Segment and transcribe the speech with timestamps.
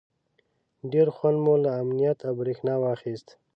[0.91, 3.27] ډېر خوند مو له امنیت او برېښنا واخیست.